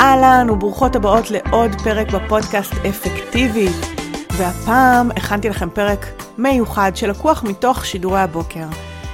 אהלן 0.00 0.50
וברוכות 0.50 0.96
הבאות 0.96 1.30
לעוד 1.30 1.70
פרק 1.84 2.10
בפודקאסט 2.10 2.72
אפקטיבית. 2.88 3.76
והפעם 4.32 5.10
הכנתי 5.10 5.48
לכם 5.48 5.68
פרק 5.70 6.06
מיוחד 6.38 6.92
שלקוח 6.94 7.42
מתוך 7.42 7.86
שידורי 7.86 8.20
הבוקר. 8.20 8.64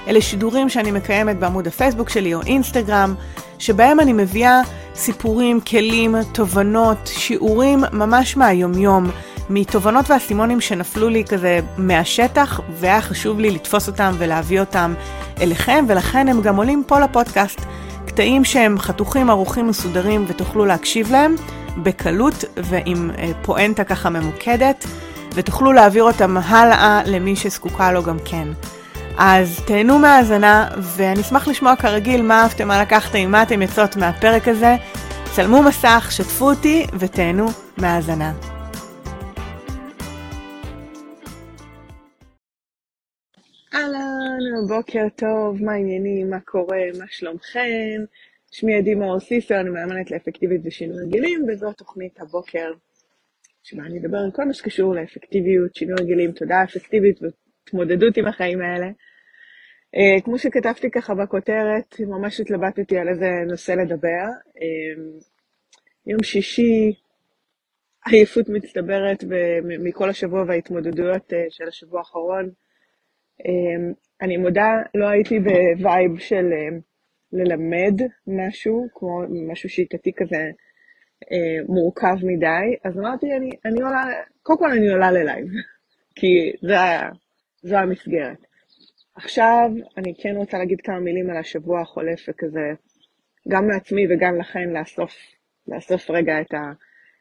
אלה 0.09 0.21
שידורים 0.21 0.69
שאני 0.69 0.91
מקיימת 0.91 1.39
בעמוד 1.39 1.67
הפייסבוק 1.67 2.09
שלי 2.09 2.35
או 2.35 2.43
אינסטגרם, 2.43 3.15
שבהם 3.59 4.01
אני 4.01 4.13
מביאה 4.13 4.61
סיפורים, 4.95 5.61
כלים, 5.61 6.17
תובנות, 6.33 6.99
שיעורים 7.07 7.85
ממש 7.93 8.37
מהיומיום, 8.37 9.11
מתובנות 9.51 10.11
ואסימונים 10.11 10.61
שנפלו 10.61 11.09
לי 11.09 11.25
כזה 11.25 11.61
מהשטח, 11.77 12.61
והיה 12.73 13.01
חשוב 13.01 13.41
לי 13.41 13.51
לתפוס 13.51 13.89
אותם 13.89 14.13
ולהביא 14.19 14.61
אותם 14.61 14.95
אליכם, 15.41 15.85
ולכן 15.89 16.29
הם 16.29 16.41
גם 16.41 16.57
עולים 16.57 16.83
פה 16.87 17.01
לפודקאסט. 17.01 17.61
קטעים 18.21 18.45
שהם 18.45 18.79
חתוכים, 18.79 19.31
ערוכים, 19.31 19.69
מסודרים, 19.69 20.25
ותוכלו 20.29 20.65
להקשיב 20.65 21.13
להם 21.13 21.35
בקלות 21.77 22.45
ועם 22.57 23.11
אה, 23.19 23.31
פואנטה 23.43 23.85
ככה 23.85 24.11
ממוקדת, 24.11 24.87
ותוכלו 25.35 25.73
להעביר 25.73 26.05
אותם 26.05 26.37
הלאה 26.37 27.01
למי 27.07 27.37
שזקוקה 27.37 27.93
לו 27.93 28.03
גם 28.03 28.17
כן. 28.25 28.49
אז 29.19 29.61
תהנו 29.65 29.99
מהאזנה, 29.99 30.69
ואני 30.77 31.21
אשמח 31.21 31.49
לשמוע 31.49 31.77
כרגיל 31.77 32.23
מה 32.23 32.43
אהבתם, 32.43 32.69
מה 32.69 32.83
לקחתם, 32.83 33.31
מה 33.31 33.43
אתם 33.43 33.63
יוצאות 33.63 33.97
מהפרק 33.97 34.49
הזה. 34.49 34.77
צלמו 35.33 35.63
מסך, 35.63 36.09
שתפו 36.11 36.51
אותי 36.51 36.87
ותהנו 36.99 37.47
מהאזנה. 37.79 38.50
בוקר 44.69 45.07
טוב, 45.17 45.63
מה 45.63 45.73
העניינים, 45.73 46.31
מה 46.31 46.41
קורה, 46.41 46.83
מה 46.99 47.05
שלומכם? 47.09 48.05
שמי 48.53 48.75
עדי 48.75 48.95
מאור 48.95 49.21
סיסר, 49.21 49.61
אני 49.61 49.71
מאמנת 49.71 50.11
לאפקטיבית 50.11 50.61
ושינוי 50.65 50.97
רגילים, 51.07 51.47
וזו 51.49 51.73
תוכנית 51.73 52.21
הבוקר 52.21 52.73
שבה 53.63 53.83
אני 53.83 53.99
אדבר 53.99 54.19
על 54.19 54.31
כל 54.35 54.45
מה 54.45 54.55
שקשור 54.55 54.95
לאפקטיביות, 54.95 55.75
שינוי 55.75 55.95
רגילים, 56.01 56.33
תודעה 56.33 56.65
אפקטיבית 56.65 57.19
והתמודדות 57.23 58.17
עם 58.17 58.27
החיים 58.27 58.61
האלה. 58.61 58.87
Uh, 59.97 60.25
כמו 60.25 60.39
שכתבתי 60.39 60.91
ככה 60.91 61.15
בכותרת, 61.15 62.01
ממש 62.01 62.41
התלבטתי 62.41 62.99
על 62.99 63.09
איזה 63.09 63.31
נושא 63.47 63.73
לדבר. 63.73 64.27
Uh, 64.47 65.25
יום 66.07 66.23
שישי, 66.23 66.93
עייפות 68.07 68.49
מצטברת 68.49 69.25
מכל 69.63 70.11
השבוע 70.11 70.45
וההתמודדויות 70.49 71.33
uh, 71.33 71.37
של 71.49 71.69
השבוע 71.69 71.99
האחרון. 71.99 72.51
אמ, 73.47 73.93
אני 74.23 74.37
מודה, 74.37 74.69
לא 74.95 75.09
הייתי 75.09 75.39
ב 75.39 75.55
vibe 75.55 76.19
של 76.19 76.53
אמ, 76.53 76.81
ללמד 77.33 78.01
משהו, 78.27 78.89
כמו 78.95 79.23
משהו 79.53 79.69
שיטתי 79.69 80.13
כזה 80.17 80.51
אה, 81.33 81.65
מורכב 81.69 82.17
מדי, 82.23 82.77
אז 82.85 82.99
אמרתי, 82.99 83.27
אני, 83.37 83.51
אני 83.65 83.83
עולה, 83.83 84.05
קודם 84.43 84.59
כל 84.59 84.71
אני 84.71 84.89
עולה 84.89 85.11
ל 85.11 85.17
live, 85.17 85.47
כי 86.17 86.53
זה, 86.63 86.77
זו 87.63 87.77
המסגרת. 87.77 88.47
עכשיו, 89.15 89.71
אני 89.97 90.15
כן 90.23 90.37
רוצה 90.37 90.59
להגיד 90.59 90.81
כמה 90.81 91.01
מילים 91.01 91.31
על 91.31 91.37
השבוע 91.37 91.81
החולף, 91.81 92.29
וכזה, 92.29 92.73
גם 93.49 93.69
לעצמי 93.71 94.07
וגם 94.11 94.41
לכן 94.41 94.71
לאסוף, 94.71 95.13
לאסוף 95.69 96.11
רגע 96.11 96.41
את, 96.41 96.55
ה, 96.55 96.73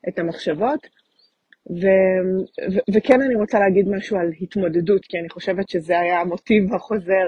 את 0.07 0.19
המחשבות. 0.19 0.87
ו, 1.69 1.85
ו, 2.71 2.79
וכן 2.95 3.21
אני 3.21 3.35
רוצה 3.35 3.59
להגיד 3.59 3.87
משהו 3.89 4.17
על 4.17 4.31
התמודדות, 4.41 5.05
כי 5.05 5.19
אני 5.19 5.29
חושבת 5.29 5.69
שזה 5.69 5.99
היה 5.99 6.21
המוטיב 6.21 6.73
החוזר 6.73 7.27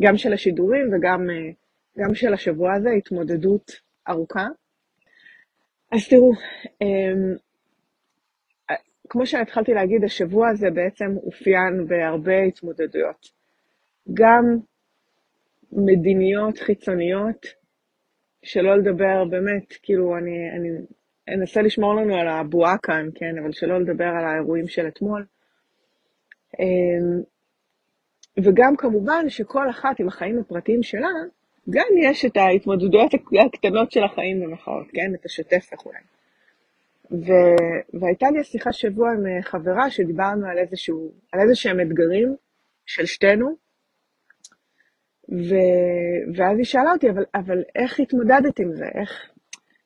גם 0.00 0.16
של 0.16 0.32
השידורים 0.32 0.90
וגם 0.92 1.30
אה, 1.30 1.50
גם 1.98 2.14
של 2.14 2.34
השבוע 2.34 2.74
הזה, 2.74 2.90
התמודדות 2.90 3.72
ארוכה. 4.08 4.46
אז 5.92 6.08
תראו, 6.08 6.32
אמ, 6.82 7.36
כמו 9.08 9.26
שהתחלתי 9.26 9.74
להגיד, 9.74 10.04
השבוע 10.04 10.48
הזה 10.48 10.70
בעצם 10.70 11.16
אופיין 11.16 11.86
בהרבה 11.86 12.42
התמודדויות. 12.42 13.28
גם 14.14 14.58
מדיניות 15.72 16.58
חיצוניות, 16.58 17.46
שלא 18.42 18.78
לדבר 18.78 19.24
באמת, 19.24 19.72
כאילו, 19.82 20.16
אני, 20.16 20.50
אני 20.56 20.68
אנסה 21.28 21.62
לשמור 21.62 21.94
לנו 21.94 22.16
על 22.16 22.28
הבועה 22.28 22.78
כאן, 22.78 23.08
כן, 23.14 23.38
אבל 23.42 23.52
שלא 23.52 23.80
לדבר 23.80 24.04
על 24.04 24.24
האירועים 24.24 24.68
של 24.68 24.88
אתמול. 24.88 25.26
אמ, 26.60 27.22
וגם 28.44 28.76
כמובן 28.76 29.28
שכל 29.28 29.70
אחת 29.70 30.00
עם 30.00 30.08
החיים 30.08 30.38
הפרטיים 30.38 30.82
שלה, 30.82 31.08
גם 31.70 31.86
יש 32.02 32.24
את 32.24 32.36
ההתמודדויות 32.36 33.10
הקטנות 33.46 33.92
של 33.92 34.04
החיים 34.04 34.40
במחאות, 34.40 34.86
כן? 34.92 35.14
את 35.14 35.24
השוטף 35.24 35.70
וכולי. 35.74 35.98
ו... 37.10 37.32
והייתה 38.00 38.30
לי 38.30 38.44
שיחה 38.44 38.72
שבוע 38.72 39.10
עם 39.12 39.26
אה, 39.26 39.42
חברה 39.42 39.90
שדיברנו 39.90 40.46
על, 40.46 40.58
איזשהו, 40.58 41.12
על 41.32 41.40
איזה 41.40 41.54
שהם 41.54 41.80
אתגרים 41.80 42.36
של 42.86 43.06
שתינו, 43.06 43.56
ו... 45.28 45.54
ואז 46.34 46.58
היא 46.58 46.64
שאלה 46.64 46.92
אותי, 46.92 47.10
אבל, 47.10 47.24
אבל 47.34 47.62
איך 47.76 48.00
התמודדת 48.00 48.58
עם 48.58 48.74
זה? 48.74 48.84
איך, 48.94 49.30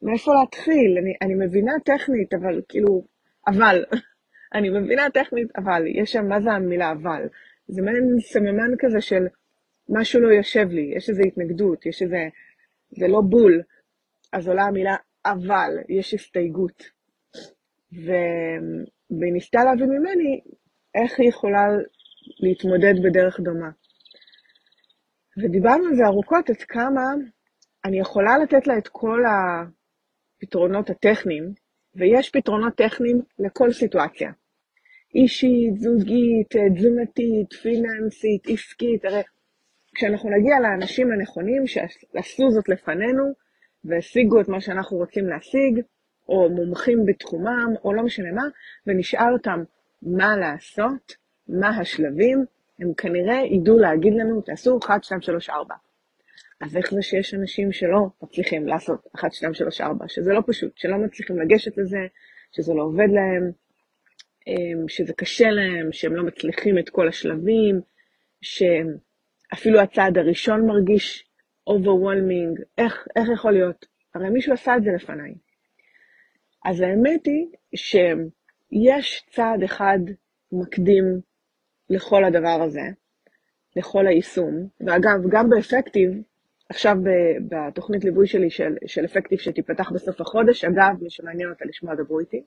מאיפה 0.03 0.35
להתחיל? 0.35 0.99
אני, 0.99 1.15
אני 1.23 1.47
מבינה 1.47 1.73
טכנית, 1.85 2.35
אבל 2.35 2.63
כאילו, 2.69 3.05
אבל. 3.47 3.85
אני 4.55 4.69
מבינה 4.71 5.11
טכנית, 5.11 5.49
אבל. 5.57 5.83
יש 5.87 6.13
שם, 6.13 6.29
מה 6.29 6.41
זה 6.41 6.51
המילה 6.51 6.93
אבל? 6.93 7.29
זה 7.69 7.83
מעין 7.83 8.21
סממן 8.21 8.77
כזה 8.79 9.01
של 9.01 9.27
משהו 9.89 10.21
לא 10.21 10.29
יושב 10.29 10.69
לי, 10.71 10.93
יש 10.97 11.11
איזו 11.11 11.23
התנגדות, 11.23 11.87
יש 11.87 12.03
איזה, 12.03 12.29
זה 12.91 13.09
לא 13.09 13.21
בול. 13.21 13.63
אז 14.33 14.49
עולה 14.49 14.63
המילה 14.63 14.97
אבל, 15.27 15.71
יש 15.89 16.15
הסתייגות. 16.15 16.83
והיא 17.93 19.33
ניסתה 19.33 19.65
להבין 19.65 19.91
ממני 19.91 20.41
איך 20.95 21.21
היא 21.21 21.29
יכולה 21.29 21.69
להתמודד 22.41 22.95
בדרך 23.05 23.41
דומה. 23.41 23.71
ודיברנו 25.39 25.87
על 25.87 25.97
זה 25.97 26.07
ארוכות, 26.07 26.51
עד 26.51 26.57
כמה 26.57 27.03
אני 27.85 28.01
יכולה 28.01 28.39
לתת 28.39 28.67
לה 28.67 28.79
את 28.79 28.89
כל 28.89 29.25
ה... 29.27 29.65
הפתרונות 30.43 30.91
הטכניים, 30.91 31.53
ויש 31.95 32.31
פתרונות 32.31 32.75
טכניים 32.75 33.21
לכל 33.39 33.73
סיטואציה. 33.73 34.31
אישית, 35.15 35.77
זוגית, 35.77 36.57
תזונתית, 36.77 37.53
פיננסית, 37.63 38.49
עסקית, 38.49 39.05
הרי 39.05 39.23
כשאנחנו 39.95 40.31
נגיע 40.31 40.61
לאנשים 40.61 41.13
הנכונים 41.13 41.67
שעשו 41.67 42.51
זאת 42.51 42.69
לפנינו 42.69 43.25
והשיגו 43.85 44.41
את 44.41 44.49
מה 44.49 44.61
שאנחנו 44.61 44.97
רוצים 44.97 45.27
להשיג, 45.27 45.81
או 46.29 46.51
מומחים 46.51 47.07
בתחומם, 47.07 47.75
או 47.85 47.93
לא 47.93 48.03
משנה 48.03 48.33
מה, 48.33 48.43
ונשאל 48.87 49.33
אותם 49.33 49.63
מה 50.03 50.37
לעשות, 50.37 51.15
מה 51.49 51.69
השלבים, 51.69 52.45
הם 52.79 52.95
כנראה 52.97 53.43
ידעו 53.51 53.79
להגיד 53.79 54.13
לנו, 54.15 54.41
תעשו 54.41 54.79
1, 54.85 55.05
2, 55.05 55.21
3, 55.21 55.51
4. 55.51 55.75
אז 56.61 56.77
איך 56.77 56.91
זה 56.95 57.03
שיש 57.03 57.35
אנשים 57.35 57.73
שלא 57.73 58.07
מצליחים 58.23 58.69
לעשות 58.69 59.07
1, 59.15 59.33
2, 59.33 59.55
3, 59.55 59.81
4, 59.81 60.09
שזה 60.09 60.33
לא 60.33 60.43
פשוט, 60.47 60.79
שלא 60.79 60.99
מצליחים 60.99 61.39
לגשת 61.39 61.79
לזה, 61.79 62.07
שזה 62.53 62.75
לא 62.75 62.83
עובד 62.83 63.09
להם, 63.09 63.53
אמ, 64.47 64.89
שזה 64.89 65.13
קשה 65.13 65.51
להם, 65.51 65.93
שהם 65.93 66.15
לא 66.15 66.23
מצליחים 66.23 66.79
את 66.79 66.89
כל 66.89 67.09
השלבים, 67.09 67.81
שאפילו 68.43 69.81
הצעד 69.81 70.19
הראשון 70.19 70.67
מרגיש 70.67 71.27
overwhelming, 71.71 72.63
איך, 72.79 73.07
איך 73.17 73.29
יכול 73.35 73.53
להיות? 73.53 73.87
הרי 74.15 74.31
מישהו 74.31 74.53
עשה 74.53 74.77
את 74.77 74.83
זה 74.83 74.91
לפניי. 74.91 75.35
אז 76.65 76.81
האמת 76.81 77.27
היא 77.27 77.47
שיש 77.75 79.27
צעד 79.31 79.63
אחד 79.63 79.99
מקדים 80.53 81.21
לכל 81.91 82.25
הדבר 82.25 82.63
הזה, 82.63 82.83
לכל 83.77 84.07
היישום, 84.07 84.69
ואגב, 84.81 85.31
גם 85.31 85.51
באפקטיב, 85.51 86.11
עכשיו 86.71 86.97
בתוכנית 87.49 88.05
ליווי 88.05 88.27
שלי 88.27 88.51
של, 88.51 88.77
של 88.87 89.05
אפקטיב 89.05 89.39
שתיפתח 89.39 89.91
בסוף 89.93 90.21
החודש, 90.21 90.65
אגב, 90.65 91.03
מי 91.03 91.11
שמעניין 91.11 91.51
אותה 91.51 91.65
לשמוע, 91.65 91.95
דברו 91.95 92.21
איתי. 92.21 92.43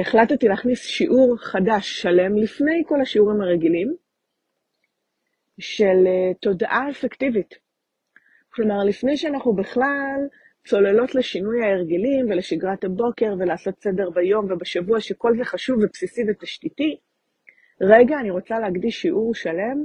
החלטתי 0.00 0.48
להכניס 0.48 0.82
שיעור 0.82 1.36
חדש, 1.38 2.02
שלם, 2.02 2.36
לפני 2.36 2.82
כל 2.86 3.00
השיעורים 3.00 3.40
הרגילים, 3.40 3.94
של 5.58 6.06
אה, 6.06 6.34
תודעה 6.40 6.90
אפקטיבית. 6.90 7.54
כלומר, 8.50 8.84
לפני 8.84 9.16
שאנחנו 9.16 9.52
בכלל 9.52 10.28
צוללות 10.66 11.14
לשינוי 11.14 11.64
ההרגלים 11.64 12.30
ולשגרת 12.30 12.84
הבוקר 12.84 13.34
ולעשות 13.38 13.82
סדר 13.82 14.10
ביום 14.10 14.52
ובשבוע, 14.52 15.00
שכל 15.00 15.36
זה 15.36 15.44
חשוב 15.44 15.78
ובסיסי 15.82 16.22
ותשתיתי, 16.28 16.96
רגע, 17.80 18.18
אני 18.20 18.30
רוצה 18.30 18.58
להקדיש 18.58 19.02
שיעור 19.02 19.34
שלם 19.34 19.84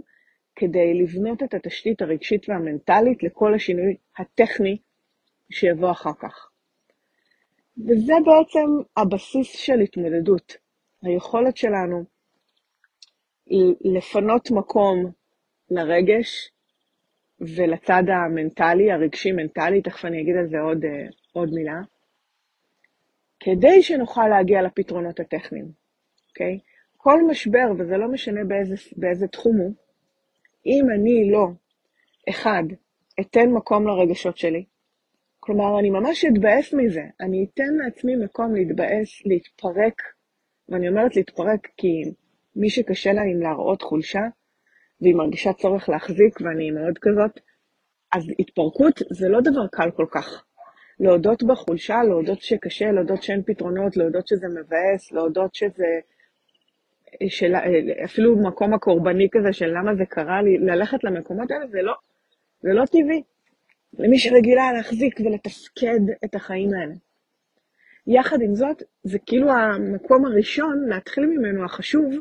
כדי 0.55 0.93
לבנות 0.93 1.43
את 1.43 1.53
התשתית 1.53 2.01
הרגשית 2.01 2.49
והמנטלית 2.49 3.23
לכל 3.23 3.53
השינוי 3.53 3.95
הטכני 4.17 4.77
שיבוא 5.51 5.91
אחר 5.91 6.13
כך. 6.19 6.49
וזה 7.77 8.13
בעצם 8.25 8.67
הבסיס 8.97 9.57
של 9.57 9.79
התמודדות. 9.79 10.57
היכולת 11.01 11.57
שלנו 11.57 12.03
לפנות 13.81 14.51
מקום 14.51 15.11
לרגש, 15.69 16.51
ולצד 17.39 18.03
המנטלי, 18.07 18.91
הרגשי-מנטלי, 18.91 19.81
תכף 19.81 20.05
אני 20.05 20.21
אגיד 20.21 20.35
על 20.35 20.47
זה 20.47 20.59
עוד, 20.59 20.85
עוד 21.31 21.49
מילה, 21.53 21.81
כדי 23.39 23.83
שנוכל 23.83 24.27
להגיע 24.27 24.61
לפתרונות 24.61 25.19
הטכניים, 25.19 25.71
אוקיי? 26.29 26.59
כל 26.97 27.21
משבר, 27.27 27.71
וזה 27.77 27.97
לא 27.97 28.07
משנה 28.07 28.43
באיזה, 28.43 28.75
באיזה 28.97 29.27
תחום 29.27 29.57
הוא, 29.57 29.73
אם 30.65 30.85
אני 30.89 31.31
לא, 31.31 31.47
אחד, 32.29 32.63
אתן 33.19 33.49
מקום 33.49 33.87
לרגשות 33.87 34.37
שלי, 34.37 34.65
כלומר, 35.39 35.79
אני 35.79 35.89
ממש 35.89 36.25
אתבאס 36.25 36.73
מזה, 36.73 37.03
אני 37.21 37.45
אתן 37.45 37.73
לעצמי 37.85 38.15
מקום 38.15 38.55
להתבאס, 38.55 39.25
להתפרק, 39.25 40.01
ואני 40.69 40.89
אומרת 40.89 41.15
להתפרק 41.15 41.67
כי 41.77 42.03
מי 42.55 42.69
שקשה 42.69 43.13
לה 43.13 43.21
עם 43.21 43.41
להראות 43.41 43.81
חולשה, 43.81 44.21
והיא 45.01 45.15
מרגישה 45.15 45.53
צורך 45.53 45.89
להחזיק, 45.89 46.41
ואני 46.41 46.71
מאוד 46.71 46.97
כזאת, 47.01 47.39
אז 48.13 48.23
התפרקות 48.39 48.99
זה 49.11 49.29
לא 49.29 49.41
דבר 49.41 49.67
קל 49.71 49.91
כל 49.91 50.05
כך. 50.11 50.43
להודות 50.99 51.43
בחולשה, 51.43 52.03
להודות 52.03 52.41
שקשה, 52.41 52.91
להודות 52.91 53.23
שאין 53.23 53.43
פתרונות, 53.45 53.97
להודות 53.97 54.27
שזה 54.27 54.47
מבאס, 54.47 55.11
להודות 55.11 55.55
שזה... 55.55 55.99
של... 57.29 57.53
אפילו 58.05 58.35
מקום 58.35 58.73
הקורבני 58.73 59.27
כזה 59.31 59.53
של 59.53 59.65
למה 59.65 59.95
זה 59.95 60.05
קרה 60.05 60.41
לי, 60.41 60.57
ללכת 60.57 61.03
למקומות 61.03 61.51
האלה 61.51 61.67
זה 61.67 61.81
לא, 61.81 61.93
זה 62.61 62.73
לא 62.73 62.85
טבעי. 62.85 63.23
למי 63.99 64.19
שרגילה 64.19 64.73
להחזיק 64.73 65.19
ולתפקד 65.19 65.99
את 66.25 66.35
החיים 66.35 66.73
האלה. 66.73 66.93
יחד 68.07 68.41
עם 68.41 68.55
זאת, 68.55 68.83
זה 69.03 69.19
כאילו 69.25 69.51
המקום 69.51 70.25
הראשון 70.25 70.85
להתחיל 70.89 71.25
ממנו 71.25 71.65
החשוב, 71.65 72.15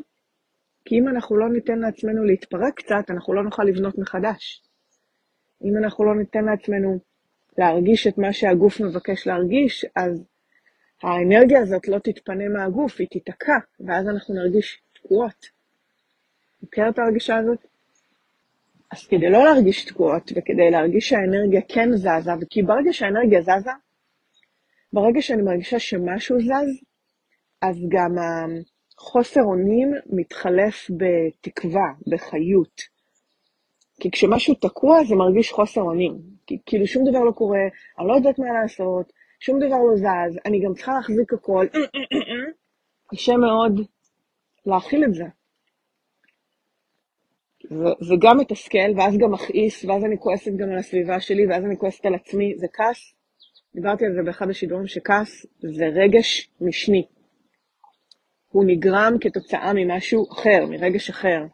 כי 0.85 0.99
אם 0.99 1.07
אנחנו 1.07 1.37
לא 1.37 1.49
ניתן 1.49 1.79
לעצמנו 1.79 2.23
להתפרק 2.23 2.73
קצת, 2.75 3.09
אנחנו 3.09 3.33
לא 3.33 3.43
נוכל 3.43 3.63
לבנות 3.63 3.97
מחדש. 3.97 4.61
אם 5.63 5.77
אנחנו 5.83 6.05
לא 6.05 6.15
ניתן 6.15 6.45
לעצמנו 6.45 6.99
להרגיש 7.57 8.07
את 8.07 8.17
מה 8.17 8.33
שהגוף 8.33 8.81
מבקש 8.81 9.27
להרגיש, 9.27 9.85
אז 9.95 10.25
האנרגיה 11.03 11.61
הזאת 11.61 11.87
לא 11.87 11.99
תתפנה 11.99 12.49
מהגוף, 12.49 12.99
היא 12.99 13.07
תיתקע, 13.07 13.57
ואז 13.79 14.07
אנחנו 14.07 14.35
נרגיש 14.35 14.81
תקועות. 15.05 15.45
מכיר 16.63 16.89
את 16.89 16.99
ההרגישה 16.99 17.37
הזאת? 17.37 17.59
אז 18.91 19.07
כדי 19.07 19.29
לא 19.29 19.43
להרגיש 19.43 19.85
תקועות, 19.85 20.31
וכדי 20.35 20.71
להרגיש 20.71 21.09
שהאנרגיה 21.09 21.61
כן 21.67 21.89
זזה, 21.95 22.31
וכי 22.41 22.61
ברגע 22.61 22.93
שהאנרגיה 22.93 23.41
זזה, 23.41 23.71
ברגע 24.93 25.21
שאני 25.21 25.41
מרגישה 25.41 25.79
שמשהו 25.79 26.39
זז, 26.39 26.83
אז 27.61 27.75
גם 27.89 28.15
החוסר 28.97 29.41
אונים 29.41 29.93
מתחלף 30.05 30.91
בתקווה, 30.97 31.93
בחיות. 32.11 32.81
כי 33.99 34.11
כשמשהו 34.11 34.55
תקוע 34.55 35.03
זה 35.03 35.15
מרגיש 35.15 35.51
חוסר 35.51 35.81
אונים. 35.81 36.17
כאילו 36.65 36.87
שום 36.87 37.03
דבר 37.09 37.19
לא 37.19 37.31
קורה, 37.31 37.59
אני 37.99 38.07
לא 38.07 38.13
יודעת 38.13 38.39
מה 38.39 38.61
לעשות, 38.61 39.13
שום 39.39 39.59
דבר 39.59 39.77
לא 39.89 39.95
זז, 39.95 40.39
אני 40.45 40.61
גם 40.65 40.73
צריכה 40.73 40.93
להחזיק 40.93 41.33
הכל. 41.33 41.65
קשה 43.07 43.33
מאוד 43.37 43.87
להכיל 44.65 45.03
את 45.03 45.13
זה. 45.13 45.25
זה 48.01 48.15
גם 48.21 48.37
מתסכל, 48.37 48.91
ואז 48.97 49.17
גם 49.17 49.31
מכעיס, 49.31 49.85
ואז 49.85 50.05
אני 50.05 50.17
כועסת 50.19 50.51
גם 50.57 50.69
על 50.71 50.77
הסביבה 50.77 51.19
שלי, 51.19 51.47
ואז 51.47 51.65
אני 51.65 51.77
כועסת 51.77 52.05
על 52.05 52.15
עצמי, 52.15 52.53
זה 52.57 52.67
כעס. 52.73 53.13
דיברתי 53.75 54.05
על 54.05 54.13
זה 54.13 54.23
באחד 54.23 54.49
השידורים, 54.49 54.87
שכעס 54.87 55.45
זה 55.59 55.85
רגש 55.85 56.49
משני. 56.61 57.05
הוא 58.47 58.63
נגרם 58.67 59.13
כתוצאה 59.21 59.73
ממשהו 59.75 60.31
אחר, 60.31 60.65
מרגש 60.69 61.09
אחר, 61.09 61.45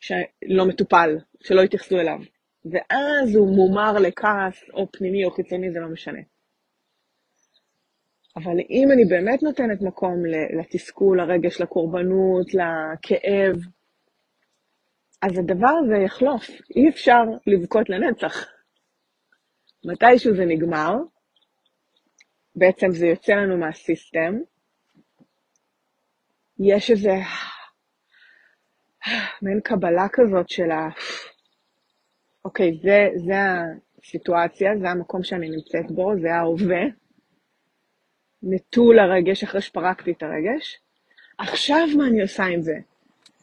שלא 0.00 0.66
מטופל, 0.68 1.18
שלא 1.40 1.62
התייחסו 1.62 1.98
אליו. 1.98 2.18
ואז 2.64 3.34
הוא 3.34 3.56
מומר 3.56 3.92
לכעס, 3.92 4.64
או 4.74 4.86
פנימי 4.92 5.24
או 5.24 5.30
חיצוני, 5.30 5.72
זה 5.72 5.80
לא 5.80 5.88
משנה. 5.88 6.20
אבל 8.36 8.56
אם 8.70 8.88
אני 8.92 9.04
באמת 9.04 9.42
נותנת 9.42 9.82
מקום 9.82 10.26
לתסכול, 10.60 11.20
לרגש, 11.20 11.60
לקורבנות, 11.60 12.46
לכאב, 12.54 13.56
אז 15.22 15.38
הדבר 15.38 15.70
הזה 15.84 15.96
יחלוף, 16.04 16.48
אי 16.76 16.88
אפשר 16.88 17.22
לבכות 17.46 17.88
לנצח. 17.88 18.46
מתישהו 19.84 20.36
זה 20.36 20.44
נגמר, 20.44 20.94
בעצם 22.56 22.90
זה 22.90 23.06
יוצא 23.06 23.32
לנו 23.32 23.58
מהסיסטם, 23.58 24.34
יש 26.58 26.90
איזה 26.90 27.14
מעין 29.42 29.60
קבלה 29.64 30.06
כזאת 30.12 30.48
של 30.48 30.70
ה... 30.70 30.88
אוקיי, 32.44 32.78
זה, 32.82 33.08
זה 33.26 33.34
הסיטואציה, 33.98 34.70
זה 34.80 34.90
המקום 34.90 35.22
שאני 35.22 35.50
נמצאת 35.50 35.90
בו, 35.90 36.12
זה 36.20 36.34
ההווה. 36.34 37.01
נטול 38.42 38.98
הרגש 38.98 39.42
אחרי 39.42 39.60
שפרקתי 39.60 40.12
את 40.12 40.22
הרגש. 40.22 40.80
עכשיו 41.38 41.86
מה 41.96 42.06
אני 42.06 42.22
עושה 42.22 42.44
עם 42.44 42.62
זה? 42.62 42.74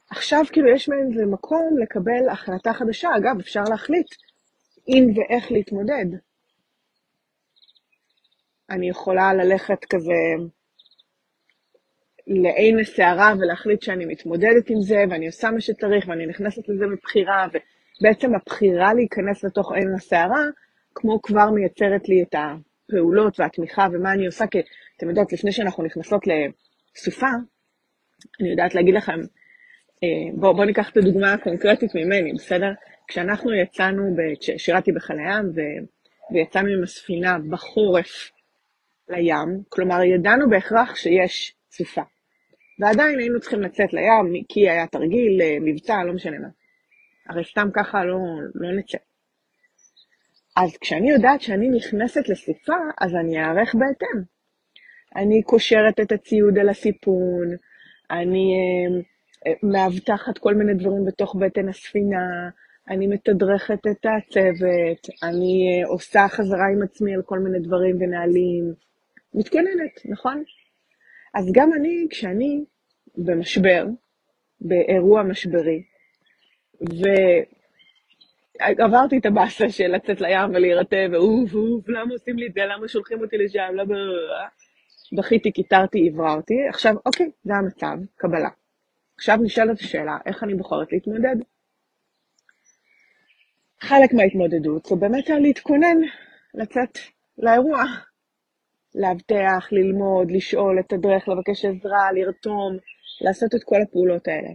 עכשיו 0.09 0.43
כאילו 0.51 0.69
יש 0.69 0.89
מהם 0.89 1.07
איזה 1.11 1.25
מקום 1.25 1.77
לקבל 1.81 2.29
החלטה 2.31 2.73
חדשה. 2.73 3.09
אגב, 3.17 3.39
אפשר 3.39 3.63
להחליט 3.63 4.07
אם 4.87 5.05
ואיך 5.15 5.51
להתמודד. 5.51 6.05
אני 8.69 8.89
יכולה 8.89 9.33
ללכת 9.33 9.85
כזה 9.85 10.45
לעין 12.27 12.79
הסערה 12.79 13.33
ולהחליט 13.39 13.81
שאני 13.81 14.05
מתמודדת 14.05 14.69
עם 14.69 14.81
זה, 14.81 15.03
ואני 15.09 15.27
עושה 15.27 15.51
מה 15.51 15.61
שצריך, 15.61 16.07
ואני 16.07 16.25
נכנסת 16.25 16.69
לזה 16.69 16.87
מבחירה, 16.87 17.47
ובעצם 17.47 18.35
הבחירה 18.35 18.93
להיכנס 18.93 19.43
לתוך 19.43 19.71
עין 19.71 19.93
הסערה, 19.95 20.45
כמו 20.95 21.21
כבר 21.21 21.49
מייצרת 21.49 22.09
לי 22.09 22.23
את 22.23 22.35
הפעולות 22.89 23.39
והתמיכה 23.39 23.87
ומה 23.93 24.11
אני 24.11 24.25
עושה, 24.25 24.47
כי 24.47 24.59
אתם 24.97 25.09
יודעות, 25.09 25.33
לפני 25.33 25.51
שאנחנו 25.51 25.83
נכנסות 25.83 26.21
לסופה, 26.27 27.29
אני 28.41 28.49
יודעת 28.49 28.75
להגיד 28.75 28.95
לכם 28.95 29.19
בואו 30.33 30.55
בוא 30.55 30.65
ניקח 30.65 30.89
את 30.89 30.97
הדוגמה 30.97 31.33
הקונקרטית 31.33 31.95
ממני, 31.95 32.33
בסדר? 32.33 32.71
כשאנחנו 33.07 33.53
יצאנו, 33.53 34.15
שירתי 34.57 34.91
בחיל 34.91 35.15
הים, 35.19 35.45
ו, 35.55 35.61
ויצאנו 36.33 36.67
עם 36.67 36.83
הספינה 36.83 37.37
בחורף 37.49 38.31
לים, 39.09 39.63
כלומר 39.69 40.03
ידענו 40.03 40.49
בהכרח 40.49 40.95
שיש 40.95 41.55
סופה. 41.71 42.01
ועדיין 42.79 43.19
היינו 43.19 43.39
צריכים 43.39 43.61
לצאת 43.61 43.93
לים, 43.93 44.43
כי 44.49 44.69
היה 44.69 44.87
תרגיל, 44.87 45.41
מבצע, 45.61 46.03
לא 46.03 46.13
משנה 46.13 46.39
מה. 46.39 46.47
הרי 47.29 47.43
סתם 47.43 47.69
ככה 47.73 48.05
לא, 48.05 48.17
לא 48.55 48.71
נצא. 48.71 48.97
אז 50.57 50.77
כשאני 50.77 51.09
יודעת 51.09 51.41
שאני 51.41 51.69
נכנסת 51.69 52.29
לסופה, 52.29 52.77
אז 53.01 53.15
אני 53.15 53.39
אערך 53.39 53.75
בהתאם. 53.75 54.21
אני 55.15 55.43
קושרת 55.43 55.99
את 55.99 56.11
הציוד 56.11 56.59
על 56.59 56.69
הסיפון, 56.69 57.47
אני 58.11 58.53
מאבטחת 59.63 60.37
כל 60.37 60.55
מיני 60.55 60.73
דברים 60.73 61.05
בתוך 61.05 61.35
בטן 61.35 61.69
הספינה, 61.69 62.49
אני 62.89 63.07
מתדרכת 63.07 63.79
את 63.91 64.05
הצוות, 64.05 65.07
אני 65.23 65.81
אה, 65.83 65.87
עושה 65.87 66.27
חזרה 66.27 66.67
עם 66.73 66.83
עצמי 66.83 67.15
על 67.15 67.21
כל 67.21 67.39
מיני 67.39 67.59
דברים 67.59 67.95
ונהלים, 67.99 68.73
מתכוננת, 69.33 70.05
נכון? 70.05 70.43
אז 71.33 71.51
גם 71.51 71.73
אני, 71.73 72.07
כשאני 72.09 72.63
במשבר, 73.17 73.85
באירוע 74.61 75.23
משברי, 75.23 75.83
ועברתי 78.77 79.17
את 79.17 79.25
הבאסה 79.25 79.69
של 79.69 79.87
לצאת 79.87 80.21
לים 80.21 80.49
ולהירטב, 80.53 81.09
ואוף, 81.11 81.53
אוף, 81.53 81.89
למה 81.89 82.13
עושים 82.13 82.37
לי 82.37 82.47
את 82.47 82.53
זה, 82.53 82.61
למה 82.65 82.87
שולחים 82.87 83.21
אותי 83.21 83.37
לשם, 83.37 83.75
למה... 83.75 83.95
בכיתי, 85.17 85.51
קיטרתי, 85.51 86.07
הבררתי, 86.07 86.53
עכשיו, 86.69 86.95
אוקיי, 87.05 87.31
זה 87.43 87.53
המצב, 87.53 87.97
קבלה. 88.15 88.49
עכשיו 89.17 89.37
נשאלת 89.41 89.79
השאלה, 89.79 90.17
איך 90.25 90.43
אני 90.43 90.55
בוחרת 90.55 90.91
להתמודד? 90.91 91.35
חלק 93.81 94.13
מההתמודדות 94.13 94.85
זה 94.85 94.95
באמת 94.95 95.29
להתכונן, 95.29 95.97
לצאת 96.53 96.97
לאירוע. 97.37 97.83
לאבטח, 98.95 99.67
ללמוד, 99.71 100.31
לשאול, 100.31 100.79
לתדרך, 100.79 101.27
לבקש 101.27 101.65
עזרה, 101.65 102.11
לרתום, 102.11 102.77
לעשות 103.21 103.55
את 103.55 103.63
כל 103.63 103.81
הפעולות 103.81 104.27
האלה. 104.27 104.49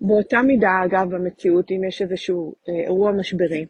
באותה 0.00 0.42
מידה, 0.42 0.70
אגב, 0.84 1.14
במציאות, 1.14 1.70
אם 1.70 1.84
יש 1.88 2.02
איזשהו 2.02 2.54
אה, 2.68 2.84
אירוע 2.84 3.12
משברי, 3.12 3.66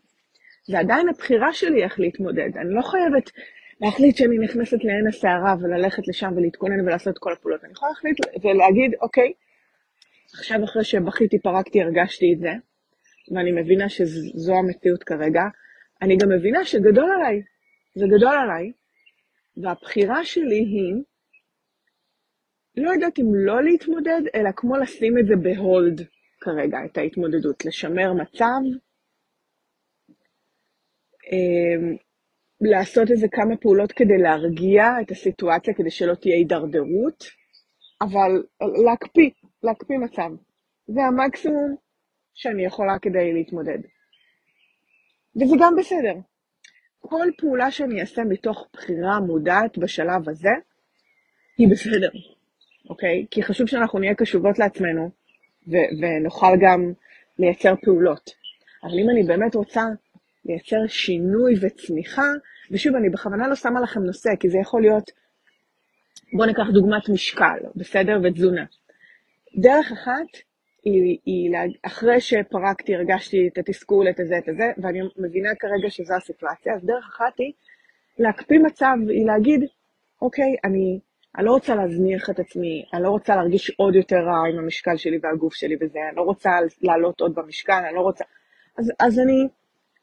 זה 0.66 0.78
עדיין 0.78 1.08
הבחירה 1.08 1.52
שלי 1.52 1.84
איך 1.84 2.00
להתמודד. 2.00 2.56
אני 2.56 2.74
לא 2.74 2.82
חייבת 2.82 3.30
להחליט 3.80 4.16
שאני 4.16 4.38
נכנסת 4.38 4.84
לעין 4.84 5.06
הסערה 5.06 5.54
וללכת 5.60 6.08
לשם 6.08 6.32
ולהתכונן 6.36 6.80
ולעשות 6.80 7.12
את 7.12 7.18
כל 7.18 7.32
הפעולות. 7.32 7.64
אני 7.64 7.72
יכולה 7.72 7.90
להחליט 7.90 8.18
ולהגיד, 8.44 8.94
אוקיי, 9.00 9.32
עכשיו 10.34 10.64
אחרי 10.64 10.84
שבכיתי, 10.84 11.38
פרקתי, 11.38 11.82
הרגשתי 11.82 12.32
את 12.34 12.40
זה, 12.40 12.52
ואני 13.34 13.52
מבינה 13.52 13.88
שזו 13.88 14.54
המציאות 14.54 15.04
כרגע, 15.04 15.42
אני 16.02 16.16
גם 16.16 16.28
מבינה 16.28 16.64
שגדול 16.64 17.10
עליי, 17.12 17.42
זה 17.94 18.06
גדול 18.06 18.34
עליי, 18.42 18.72
והבחירה 19.56 20.24
שלי 20.24 20.58
היא, 20.58 20.94
לא 22.76 22.90
יודעת 22.90 23.18
אם 23.18 23.34
לא 23.34 23.62
להתמודד, 23.62 24.20
אלא 24.34 24.50
כמו 24.56 24.76
לשים 24.76 25.18
את 25.18 25.26
זה 25.26 25.36
בהולד 25.36 26.06
כרגע, 26.40 26.78
את 26.84 26.98
ההתמודדות, 26.98 27.64
לשמר 27.64 28.12
מצב 28.12 28.60
אמ, 31.32 31.96
לעשות 32.60 33.10
איזה 33.10 33.26
כמה 33.32 33.56
פעולות 33.56 33.92
כדי 33.92 34.18
להרגיע 34.18 34.84
את 35.02 35.10
הסיטואציה, 35.10 35.74
כדי 35.74 35.90
שלא 35.90 36.14
תהיה 36.14 36.36
הידרדרות, 36.36 37.24
אבל 38.02 38.42
להקפיא, 38.84 39.30
להקפיא 39.62 39.98
מצב. 39.98 40.30
זה 40.86 41.00
המקסימום 41.02 41.76
שאני 42.34 42.64
יכולה 42.64 42.98
כדי 42.98 43.32
להתמודד. 43.32 43.78
וזה 45.36 45.56
גם 45.60 45.74
בסדר. 45.78 46.14
כל 46.98 47.26
פעולה 47.38 47.70
שאני 47.70 48.00
אעשה 48.00 48.22
מתוך 48.24 48.68
בחירה 48.72 49.20
מודעת 49.20 49.78
בשלב 49.78 50.28
הזה, 50.28 50.50
היא 51.58 51.68
בסדר, 51.70 52.10
אוקיי? 52.90 53.26
כי 53.30 53.42
חשוב 53.42 53.66
שאנחנו 53.66 53.98
נהיה 53.98 54.14
קשובות 54.14 54.58
לעצמנו, 54.58 55.10
ונוכל 55.70 56.56
גם 56.60 56.92
לייצר 57.38 57.74
פעולות. 57.82 58.30
אבל 58.82 58.98
אם 58.98 59.10
אני 59.10 59.22
באמת 59.22 59.54
רוצה 59.54 59.82
לייצר 60.44 60.86
שינוי 60.86 61.54
וצמיחה, 61.60 62.28
ושוב, 62.70 62.94
אני 62.96 63.10
בכוונה 63.10 63.48
לא 63.48 63.54
שמה 63.54 63.80
לכם 63.80 64.02
נושא, 64.02 64.30
כי 64.40 64.48
זה 64.48 64.58
יכול 64.58 64.82
להיות, 64.82 65.10
בואו 66.32 66.46
ניקח 66.46 66.66
דוגמת 66.72 67.08
משקל, 67.08 67.58
בסדר? 67.76 68.20
ותזונה. 68.22 68.64
דרך 69.56 69.92
אחת 69.92 70.48
היא, 70.84 71.18
היא, 71.26 71.50
אחרי 71.82 72.20
שפרקתי, 72.20 72.94
הרגשתי 72.94 73.48
את 73.52 73.58
התסכול, 73.58 74.10
את 74.10 74.20
הזה, 74.20 74.38
את 74.38 74.48
הזה, 74.48 74.72
ואני 74.78 75.00
מבינה 75.16 75.48
כרגע 75.58 75.90
שזו 75.90 76.14
הסיטואציה, 76.14 76.74
אז 76.74 76.84
דרך 76.84 77.08
אחת 77.14 77.38
היא 77.38 77.52
להקפיא 78.18 78.58
מצב, 78.58 78.96
היא 79.08 79.26
להגיד, 79.26 79.64
אוקיי, 80.22 80.56
אני, 80.64 80.98
אני 81.36 81.46
לא 81.46 81.50
רוצה 81.50 81.74
להזניח 81.74 82.30
את 82.30 82.38
עצמי, 82.38 82.84
אני 82.94 83.02
לא 83.02 83.08
רוצה 83.08 83.36
להרגיש 83.36 83.70
עוד 83.70 83.94
יותר 83.94 84.16
רע 84.16 84.48
עם 84.52 84.58
המשקל 84.58 84.96
שלי 84.96 85.18
והגוף 85.22 85.54
שלי 85.54 85.76
וזה, 85.80 85.98
אני 86.08 86.16
לא 86.16 86.22
רוצה 86.22 86.50
לעלות 86.82 87.20
עוד 87.20 87.34
במשקל, 87.34 87.82
אני 87.88 87.94
לא 87.94 88.00
רוצה... 88.00 88.24
אז, 88.78 88.92
אז 89.00 89.18
אני 89.18 89.48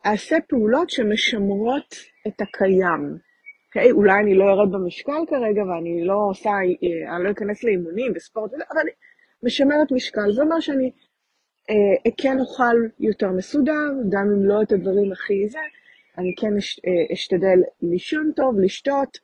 אעשה 0.05 0.37
פעולות 0.47 0.89
שמשמרות 0.89 1.95
את 2.27 2.41
הקיים. 2.41 3.17
אוקיי? 3.67 3.91
אולי 3.91 4.19
אני 4.19 4.35
לא 4.35 4.43
ארד 4.43 4.71
במשקל 4.71 5.25
כרגע 5.29 5.61
ואני 5.63 6.05
לא 6.05 6.17
עושה, 6.29 6.49
אני 7.15 7.23
לא 7.23 7.31
אכנס 7.31 7.63
לאימונים 7.63 8.11
וספורט, 8.15 8.53
אבל 8.53 8.79
אני 8.81 8.91
משמרת 9.43 9.91
משקל. 9.91 10.31
זה 10.31 10.41
אומר 10.41 10.59
שאני 10.59 10.91
אה, 11.69 12.11
כן 12.17 12.39
אוכל 12.39 12.75
יותר 12.99 13.31
מסודר, 13.31 13.89
גם 14.09 14.27
אם 14.35 14.45
לא 14.45 14.61
את 14.61 14.71
הדברים 14.71 15.11
הכי 15.11 15.47
זה, 15.49 15.59
אני 16.17 16.33
כן 16.37 16.57
אש, 16.57 16.79
אה, 16.87 17.13
אשתדל 17.13 17.59
לישון 17.81 18.31
טוב, 18.35 18.59
לשתות, 18.59 19.17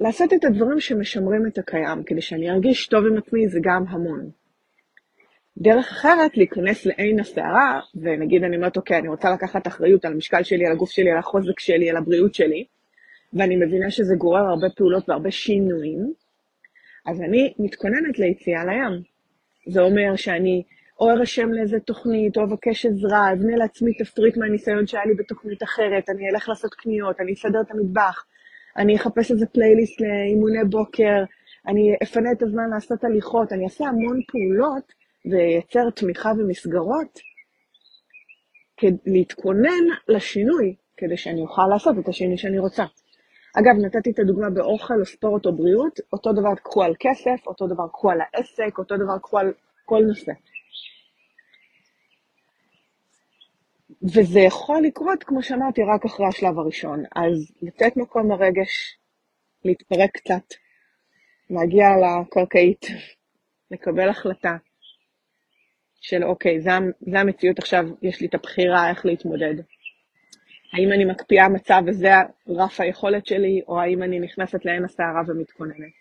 לעשות 0.00 0.32
את 0.32 0.44
הדברים 0.44 0.80
שמשמרים 0.80 1.46
את 1.46 1.58
הקיים, 1.58 2.02
כדי 2.06 2.20
שאני 2.20 2.50
ארגיש 2.50 2.86
טוב 2.86 3.06
עם 3.06 3.18
עצמי 3.18 3.48
זה 3.48 3.58
גם 3.62 3.84
המון. 3.88 4.30
דרך 5.58 5.92
אחרת, 5.92 6.36
להיכנס 6.36 6.86
לעין 6.86 7.20
הסערה, 7.20 7.80
ונגיד 7.94 8.44
אני 8.44 8.56
אומרת, 8.56 8.76
אוקיי, 8.76 8.98
אני 8.98 9.08
רוצה 9.08 9.30
לקחת 9.30 9.66
אחריות 9.66 10.04
על 10.04 10.12
המשקל 10.12 10.42
שלי, 10.42 10.66
על 10.66 10.72
הגוף 10.72 10.90
שלי, 10.90 11.10
על 11.10 11.18
החוזק 11.18 11.60
שלי, 11.60 11.90
על 11.90 11.96
הבריאות 11.96 12.34
שלי, 12.34 12.64
ואני 13.32 13.56
מבינה 13.56 13.90
שזה 13.90 14.14
גורר 14.14 14.44
הרבה 14.48 14.66
פעולות 14.76 15.08
והרבה 15.08 15.30
שינויים, 15.30 16.12
אז 17.06 17.20
אני 17.20 17.54
מתכוננת 17.58 18.18
ליציאה 18.18 18.64
לים. 18.64 19.02
זה 19.68 19.80
אומר 19.80 20.16
שאני 20.16 20.62
או 21.00 21.10
ארשם 21.10 21.52
לאיזה 21.52 21.80
תוכנית, 21.80 22.36
או 22.36 22.44
אבקש 22.44 22.86
עזרה, 22.86 23.32
אבנה 23.32 23.56
לעצמי 23.56 23.94
תפריט 23.94 24.36
מהניסיון 24.36 24.86
שהיה 24.86 25.04
לי 25.04 25.14
בתוכנית 25.14 25.62
אחרת, 25.62 26.08
אני 26.08 26.30
אלך 26.30 26.48
לעשות 26.48 26.74
קניות, 26.74 27.20
אני 27.20 27.32
אסדר 27.32 27.60
את 27.60 27.70
המטבח, 27.70 28.24
אני 28.78 28.96
אחפש 28.96 29.30
איזה 29.30 29.46
פלייליסט 29.46 30.00
לאימוני 30.00 30.64
בוקר, 30.70 31.24
אני 31.66 31.96
אפנה 32.02 32.32
את 32.32 32.42
הזמן 32.42 32.70
לעשות 32.74 33.04
הליכות, 33.04 33.52
אני 33.52 33.64
אעשה 33.64 33.84
המון 33.84 34.20
פעולות 34.28 34.92
וייצר 35.30 35.90
תמיכה 35.90 36.32
ומסגרות 36.38 37.18
כדי 38.76 38.96
להתכונן 39.06 39.84
לשינוי, 40.08 40.74
כדי 40.96 41.16
שאני 41.16 41.40
אוכל 41.40 41.66
לעשות 41.70 41.98
את 41.98 42.08
השינוי 42.08 42.38
שאני 42.38 42.58
רוצה. 42.58 42.84
אגב, 43.58 43.74
נתתי 43.84 44.10
את 44.10 44.18
הדוגמה 44.18 44.50
באוכל 44.50 44.94
או 45.00 45.06
ספורט 45.06 45.46
או 45.46 45.56
בריאות, 45.56 46.00
אותו 46.12 46.32
דבר 46.32 46.54
קחו 46.54 46.82
על 46.82 46.94
כסף, 47.00 47.46
אותו 47.46 47.66
דבר 47.66 47.88
קחו 47.92 48.10
על 48.10 48.18
העסק, 48.20 48.78
אותו 48.78 48.96
דבר 48.96 49.18
קחו 49.18 49.38
על 49.38 49.52
כל 49.84 50.02
נושא. 50.08 50.32
וזה 54.02 54.40
יכול 54.40 54.82
לקרות, 54.82 55.24
כמו 55.24 55.42
שאמרתי, 55.42 55.82
רק 55.82 56.04
אחרי 56.04 56.26
השלב 56.26 56.58
הראשון. 56.58 57.02
אז 57.16 57.52
לתת 57.62 57.96
מקום 57.96 58.30
לרגש, 58.30 58.98
להתפרק 59.64 60.10
קצת, 60.16 60.54
להגיע 61.50 61.86
לקרקעית, 61.96 62.86
לקבל 63.70 64.08
החלטה 64.08 64.56
של 66.00 66.24
אוקיי, 66.24 66.60
זה 66.60 67.20
המציאות 67.20 67.58
עכשיו, 67.58 67.84
יש 68.02 68.20
לי 68.20 68.26
את 68.26 68.34
הבחירה 68.34 68.90
איך 68.90 69.06
להתמודד. 69.06 69.54
האם 70.72 70.92
אני 70.92 71.04
מקפיאה 71.04 71.48
מצב 71.48 71.82
וזה 71.86 72.08
רף 72.48 72.80
היכולת 72.80 73.26
שלי, 73.26 73.62
או 73.68 73.80
האם 73.80 74.02
אני 74.02 74.20
נכנסת 74.20 74.64
לעין 74.64 74.84
הסערה 74.84 75.22
ומתכוננת. 75.26 75.92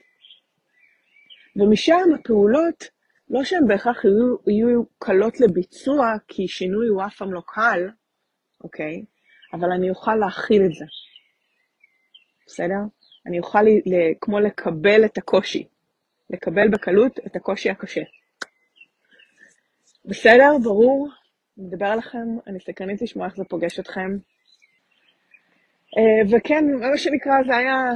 ומשם 1.55 2.13
הפעולות, 2.19 2.96
לא 3.29 3.43
שהן 3.43 3.67
בהכרח 3.67 4.05
יהיו, 4.05 4.35
יהיו 4.47 4.83
קלות 4.99 5.39
לביצוע, 5.39 6.13
כי 6.27 6.47
שינוי 6.47 6.87
הוא 6.87 7.03
אף 7.05 7.15
פעם 7.15 7.33
לא 7.33 7.41
קל, 7.47 7.89
אוקיי? 8.63 9.05
אבל 9.53 9.71
אני 9.71 9.89
אוכל 9.89 10.15
להכיל 10.15 10.61
את 10.65 10.73
זה. 10.73 10.85
בסדר? 12.47 12.79
אני 13.25 13.39
אוכל 13.39 13.61
לי, 13.61 13.81
כמו 14.21 14.39
לקבל 14.39 15.05
את 15.05 15.17
הקושי. 15.17 15.67
לקבל 16.29 16.67
בקלות 16.67 17.19
את 17.27 17.35
הקושי 17.35 17.69
הקשה. 17.69 18.01
בסדר? 20.05 20.57
ברור? 20.63 21.09
אני 21.57 21.65
מדבר 21.65 21.85
עליכם, 21.85 22.27
אני 22.47 22.59
סקרנית 22.59 23.01
לשמוע 23.01 23.27
איך 23.27 23.35
זה 23.35 23.43
פוגש 23.43 23.79
אתכם. 23.79 24.17
אה, 25.97 26.37
וכן, 26.37 26.65
מה 26.91 26.97
שנקרא, 26.97 27.33
זה 27.47 27.57
היה 27.57 27.91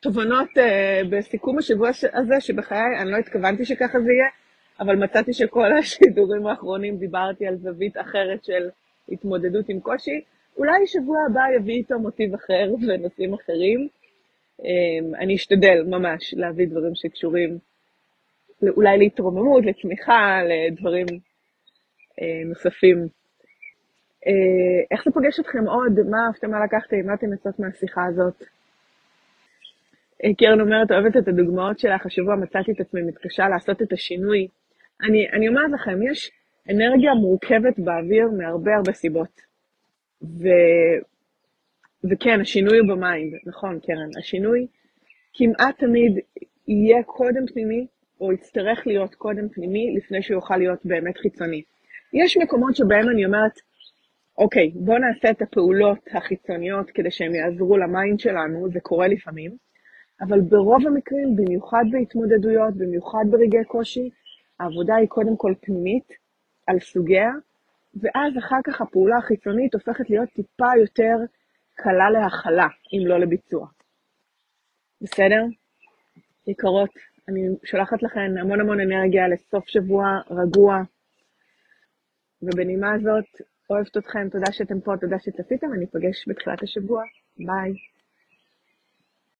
תובנות 0.00 0.48
אה, 0.58 1.00
בסיכום 1.10 1.58
השבוע 1.58 1.88
הזה, 1.88 2.40
שבחיי 2.40 3.00
אני 3.00 3.10
לא 3.10 3.16
התכוונתי 3.16 3.64
שככה 3.64 4.00
זה 4.00 4.12
יהיה, 4.12 4.28
אבל 4.80 4.96
מצאתי 4.96 5.32
שכל 5.32 5.78
השידורים 5.78 6.46
האחרונים 6.46 6.96
דיברתי 6.96 7.46
על 7.46 7.56
זווית 7.56 7.96
אחרת 7.96 8.44
של 8.44 8.68
התמודדות 9.08 9.68
עם 9.68 9.80
קושי. 9.80 10.20
אולי 10.56 10.86
שבוע 10.86 11.16
הבא 11.30 11.40
יביא 11.56 11.74
איתו 11.74 11.98
מוטיב 11.98 12.34
אחר 12.34 12.74
ונושאים 12.88 13.34
אחרים. 13.34 13.88
אה, 14.64 15.18
אני 15.18 15.34
אשתדל 15.34 15.82
ממש 15.86 16.34
להביא 16.34 16.66
דברים 16.66 16.94
שקשורים 16.94 17.58
אולי 18.76 18.98
להתרוממות, 18.98 19.66
לצמיחה, 19.66 20.40
לדברים 20.42 21.06
נוספים 22.46 23.08
אה, 24.26 24.80
איך 24.90 25.04
זה 25.04 25.10
פוגש 25.10 25.40
אתכם 25.40 25.68
עוד? 25.68 25.92
מה 26.10 26.16
אהבתם, 26.26 26.50
מה 26.50 26.64
לקחתם, 26.64 27.06
מה 27.06 27.14
אתם 27.14 27.32
יוצאות 27.32 27.58
מהשיחה 27.58 28.04
הזאת? 28.06 28.42
אה, 30.24 30.34
קרן 30.38 30.60
אומרת, 30.60 30.90
אוהבת 30.90 31.16
את 31.16 31.28
הדוגמאות 31.28 31.78
שלך, 31.78 32.06
השבוע 32.06 32.36
מצאתי 32.36 32.72
את 32.72 32.80
עצמי 32.80 33.02
מתקשה 33.02 33.48
לעשות 33.48 33.82
את 33.82 33.92
השינוי. 33.92 34.48
אני, 35.02 35.30
אני 35.32 35.48
אומרת 35.48 35.70
לכם, 35.70 36.02
יש 36.12 36.30
אנרגיה 36.70 37.14
מורכבת 37.14 37.78
באוויר 37.78 38.28
מהרבה 38.38 38.76
הרבה 38.76 38.92
סיבות. 38.92 39.40
ו... 40.22 40.48
וכן, 42.10 42.40
השינוי 42.40 42.78
הוא 42.78 42.88
ב 42.88 42.95
mind, 42.95 43.32
נכון, 43.46 43.78
קרן. 43.80 44.18
השינוי 44.18 44.66
כמעט 45.34 45.78
תמיד 45.78 46.18
יהיה 46.68 47.02
קודם 47.02 47.46
פנימי, 47.46 47.86
או 48.20 48.32
יצטרך 48.32 48.86
להיות 48.86 49.14
קודם 49.14 49.48
פנימי, 49.48 49.94
לפני 49.96 50.22
שהוא 50.22 50.34
יוכל 50.34 50.56
להיות 50.56 50.78
באמת 50.84 51.18
חיצוני. 51.18 51.62
יש 52.12 52.36
מקומות 52.36 52.76
שבהם 52.76 53.08
אני 53.08 53.24
אומרת, 53.24 53.60
אוקיי, 54.38 54.70
בואו 54.74 54.98
נעשה 54.98 55.30
את 55.30 55.42
הפעולות 55.42 55.98
החיצוניות 56.12 56.90
כדי 56.90 57.10
שהם 57.10 57.34
יעזרו 57.34 57.76
ל 57.76 57.85
mind 57.85 58.20
שלנו, 58.20 58.68
זה 58.72 58.80
קורה 58.80 59.08
לפעמים, 59.08 59.56
אבל 60.20 60.40
ברוב 60.40 60.86
המקרים, 60.86 61.36
במיוחד 61.36 61.84
בהתמודדויות, 61.92 62.74
במיוחד 62.76 63.24
ברגעי 63.30 63.64
קושי, 63.64 64.10
העבודה 64.60 64.94
היא 64.96 65.08
קודם 65.08 65.36
כל 65.36 65.54
פנימית, 65.60 66.12
על 66.66 66.80
סוגיה, 66.80 67.30
ואז 67.94 68.38
אחר 68.38 68.56
כך 68.64 68.80
הפעולה 68.80 69.16
החיצונית 69.16 69.74
הופכת 69.74 70.10
להיות 70.10 70.28
טיפה 70.28 70.66
יותר 70.80 71.16
קלה 71.74 72.10
להכלה, 72.10 72.66
אם 72.92 73.06
לא 73.06 73.20
לביצוע. 73.20 73.66
בסדר? 75.00 75.44
יקרות, 76.46 76.90
אני 77.28 77.40
שולחת 77.64 78.02
לכן 78.02 78.38
המון 78.38 78.60
המון 78.60 78.80
אנרגיה 78.80 79.28
לסוף 79.28 79.68
שבוע 79.68 80.04
רגוע, 80.30 80.82
ובנימה 82.42 82.92
הזאת, 82.94 83.40
אוהבת 83.70 83.96
אתכם, 83.96 84.28
תודה 84.28 84.52
שאתם 84.52 84.80
פה, 84.80 84.92
תודה 85.00 85.16
שצפיתם, 85.18 85.72
אני 85.72 85.84
אפגש 85.84 86.28
בתחילת 86.28 86.62
השבוע, 86.62 87.02
ביי. 87.36 87.72